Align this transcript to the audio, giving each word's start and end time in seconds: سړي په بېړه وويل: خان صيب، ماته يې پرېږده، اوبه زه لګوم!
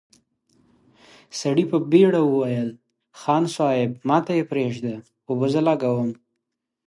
سړي 1.39 1.63
په 1.71 1.77
بېړه 1.91 2.21
وويل: 2.25 2.69
خان 3.19 3.43
صيب، 3.55 3.91
ماته 4.07 4.33
يې 4.39 4.43
پرېږده، 4.51 4.95
اوبه 5.27 5.47
زه 5.53 5.61
لګوم! 5.69 6.09